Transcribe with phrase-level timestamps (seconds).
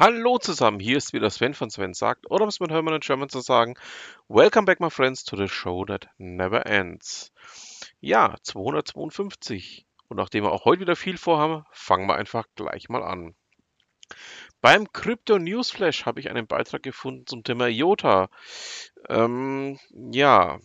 [0.00, 3.00] Hallo zusammen, hier ist wieder Sven von Sven sagt, oder um es mit Hermann in
[3.00, 3.74] German zu sagen,
[4.28, 7.32] Welcome back my friends to the show that never ends.
[7.98, 9.88] Ja, 252.
[10.06, 13.34] Und nachdem wir auch heute wieder viel vorhaben, fangen wir einfach gleich mal an.
[14.60, 18.30] Beim Crypto Newsflash habe ich einen Beitrag gefunden zum Thema IOTA.
[19.08, 19.80] Ähm,
[20.12, 20.60] ja,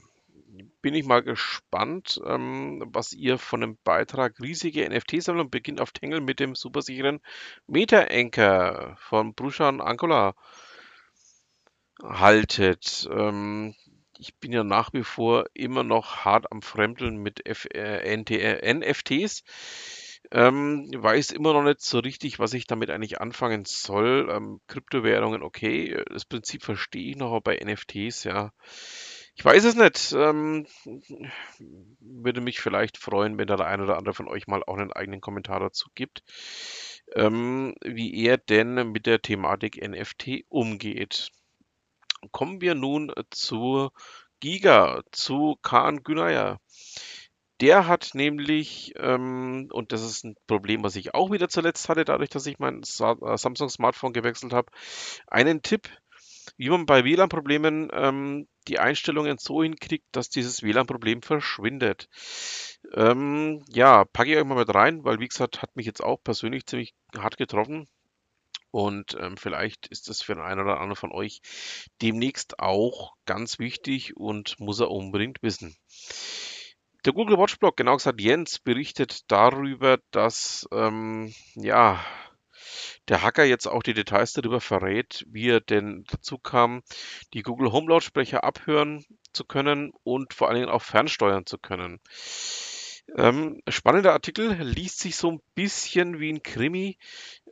[0.84, 6.21] bin ich mal gespannt, ähm, was ihr von dem Beitrag Riesige NFT-Sammlung beginnt auf Tangle
[6.21, 7.21] mit dem supersicheren
[7.68, 10.36] Meta-Anchor von Brushan Angola
[12.04, 13.07] haltet.
[13.10, 13.74] Ähm,
[14.19, 19.43] ich bin ja nach wie vor immer noch hart am Fremdeln mit F äh, NFTs.
[20.32, 24.29] Ähm, weiß immer noch nicht so richtig, was ich damit eigentlich anfangen soll.
[24.29, 28.52] Ähm, Kryptowährungen, okay, das Prinzip verstehe ich noch, aber bei NFTs, ja.
[29.36, 30.14] Ich weiß es nicht.
[30.14, 30.68] Ähm,
[32.00, 34.91] würde mich vielleicht freuen, wenn da der ein oder andere von euch mal auch einen
[34.94, 36.23] eigenen Kommentar dazu gibt,
[37.16, 41.30] ähm, wie er denn mit der Thematik NFT umgeht.
[42.31, 43.89] Kommen wir nun zu
[44.39, 46.59] Giga, zu Khan Günaya.
[47.61, 52.03] Der hat nämlich, ähm, und das ist ein Problem, was ich auch wieder zuletzt hatte,
[52.03, 54.71] dadurch, dass ich mein äh, Samsung Smartphone gewechselt habe,
[55.27, 55.88] einen Tipp,
[56.58, 62.09] wie man bei WLAN-Problemen ähm, die Einstellungen so hinkriegt, dass dieses WLAN-Problem verschwindet.
[62.94, 66.17] Ähm, ja, packe ich euch mal mit rein, weil wie gesagt, hat mich jetzt auch
[66.23, 67.88] persönlich ziemlich hart getroffen.
[68.71, 71.41] Und ähm, vielleicht ist es für den einen oder anderen von euch
[72.02, 75.75] demnächst auch ganz wichtig und muss er unbedingt wissen.
[77.05, 82.03] Der Google Watch Blog, genau gesagt Jens, berichtet darüber, dass ähm, ja
[83.07, 86.83] der Hacker jetzt auch die Details darüber verrät, wie er denn dazu kam,
[87.33, 91.99] die Google Home Lautsprecher abhören zu können und vor allen Dingen auch fernsteuern zu können.
[93.17, 96.97] Ähm, spannender Artikel, liest sich so ein bisschen wie ein Krimi.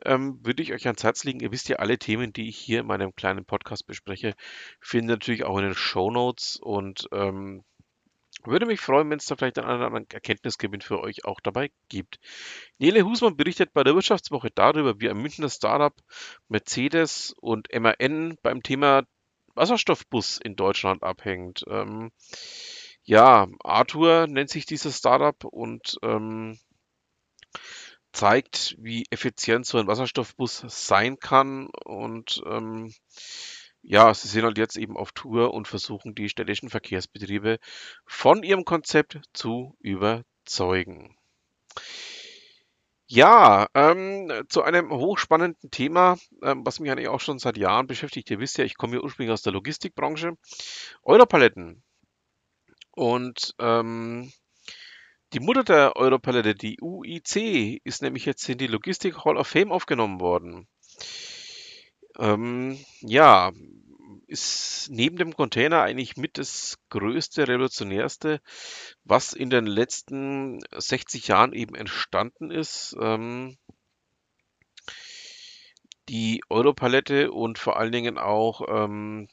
[0.04, 1.40] Ähm, würde ich euch ans Herz legen.
[1.40, 4.34] Ihr wisst ja, alle Themen, die ich hier in meinem kleinen Podcast bespreche,
[4.80, 7.64] finden natürlich auch in den Show Notes und ähm,
[8.44, 12.18] würde mich freuen, wenn es da vielleicht einen anderen Erkenntnisgewinn für euch auch dabei gibt.
[12.78, 15.94] Nele Husmann berichtet bei der Wirtschaftswoche darüber, wie ein Münchner Startup
[16.48, 19.04] Mercedes und MAN beim Thema
[19.54, 21.64] Wasserstoffbus in Deutschland abhängt.
[21.68, 22.10] Ähm,
[23.04, 26.58] ja, Arthur nennt sich dieses Startup und ähm,
[28.12, 32.92] zeigt, wie effizient so ein Wasserstoffbus sein kann und ähm,
[33.82, 37.58] ja, sie sind halt jetzt eben auf Tour und versuchen die städtischen Verkehrsbetriebe
[38.06, 41.16] von ihrem Konzept zu überzeugen.
[43.06, 48.30] Ja, ähm, zu einem hochspannenden Thema, ähm, was mich eigentlich auch schon seit Jahren beschäftigt.
[48.30, 50.38] Ihr wisst ja, ich komme ja ursprünglich aus der Logistikbranche.
[51.02, 51.82] Europaletten.
[52.92, 54.32] Und ähm,
[55.34, 59.72] die Mutter der Europalette, die UIC, ist nämlich jetzt in die Logistik Hall of Fame
[59.72, 60.68] aufgenommen worden.
[62.18, 63.52] Ähm, ja,
[64.26, 68.40] ist neben dem Container eigentlich mit das größte, revolutionärste,
[69.04, 72.96] was in den letzten 60 Jahren eben entstanden ist.
[72.98, 73.56] Ähm,
[76.08, 79.28] die Europalette und vor allen Dingen auch ähm,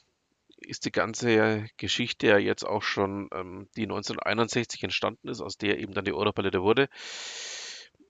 [0.57, 5.79] ist die ganze Geschichte ja jetzt auch schon, ähm, die 1961 entstanden ist, aus der
[5.79, 6.89] eben dann die Europalette wurde.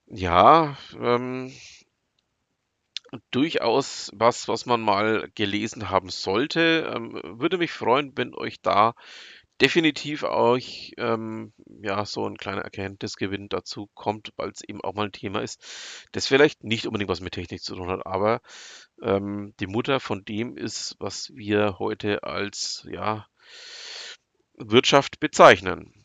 [0.06, 1.52] Ja, ähm,
[3.30, 6.92] durchaus was, was man mal gelesen haben sollte.
[6.94, 8.94] Ähm, würde mich freuen, wenn euch da
[9.60, 15.06] definitiv euch ähm, ja so ein kleiner Erkenntnisgewinn dazu kommt, weil es eben auch mal
[15.06, 15.62] ein Thema ist,
[16.12, 18.40] das vielleicht nicht unbedingt was mit Technik zu tun hat, aber
[19.02, 23.26] ähm, die Mutter von dem ist, was wir heute als ja
[24.56, 25.99] Wirtschaft bezeichnen.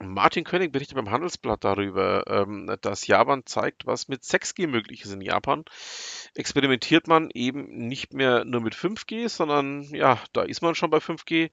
[0.00, 5.12] Martin König berichtet beim Handelsblatt darüber, ähm, dass Japan zeigt, was mit 6G möglich ist
[5.12, 5.64] in Japan.
[6.34, 10.98] Experimentiert man eben nicht mehr nur mit 5G, sondern ja, da ist man schon bei
[10.98, 11.50] 5G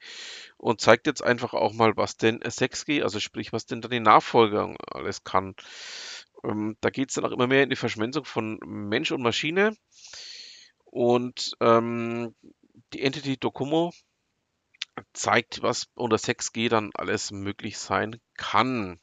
[0.57, 3.99] und zeigt jetzt einfach auch mal, was denn 6G, also sprich, was denn dann die
[3.99, 5.55] Nachfolger alles kann.
[6.43, 9.75] Ähm, da geht es dann auch immer mehr in die Verschmelzung von Mensch und Maschine.
[10.85, 12.35] Und ähm,
[12.93, 13.91] die Entity Docomo
[15.13, 18.99] zeigt, was unter 6G dann alles möglich sein kann.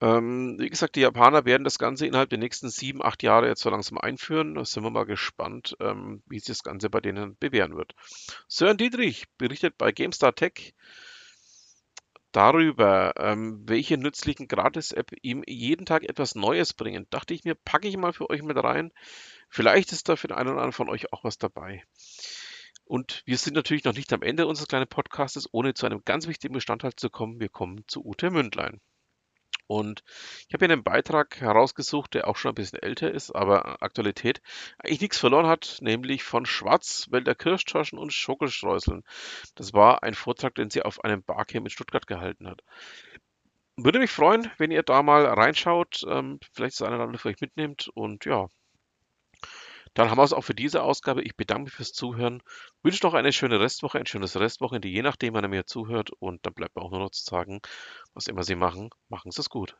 [0.00, 3.62] Ähm, wie gesagt, die Japaner werden das Ganze innerhalb der nächsten sieben, acht Jahre jetzt
[3.62, 4.54] so langsam einführen.
[4.54, 7.94] Da sind wir mal gespannt, ähm, wie sich das Ganze bei denen bewähren wird.
[8.46, 10.74] Sören Dietrich berichtet bei GameStar Tech
[12.36, 17.06] darüber, ähm, welche nützlichen Gratis-App ihm jeden Tag etwas Neues bringen.
[17.08, 18.92] Dachte ich mir, packe ich mal für euch mit rein.
[19.48, 21.82] Vielleicht ist da für den einen oder anderen von euch auch was dabei.
[22.86, 26.28] Und wir sind natürlich noch nicht am Ende unseres kleinen Podcastes, ohne zu einem ganz
[26.28, 27.40] wichtigen Bestandteil zu kommen.
[27.40, 28.80] Wir kommen zu Ute Mündlein.
[29.66, 30.04] Und
[30.46, 34.40] ich habe hier einen Beitrag herausgesucht, der auch schon ein bisschen älter ist, aber Aktualität
[34.78, 39.02] eigentlich nichts verloren hat, nämlich von Schwarzwälder Kirschtorschen und Schokostreuseln.
[39.56, 42.62] Das war ein Vortrag, den sie auf einem Barcamp in Stuttgart gehalten hat.
[43.76, 47.28] Würde mich freuen, wenn ihr da mal reinschaut, ähm, vielleicht das eine oder andere für
[47.30, 48.46] euch mitnehmt und ja,
[49.96, 51.22] dann haben wir es auch für diese Ausgabe.
[51.22, 52.42] Ich bedanke mich fürs Zuhören,
[52.84, 56.46] wünsche noch eine schöne Restwoche, ein schönes Restwochenende, je nachdem, wann ihr mir zuhört und
[56.46, 57.60] dann bleibt mir auch nur noch zu sagen,
[58.14, 59.76] was immer Sie machen, machen Sie es gut.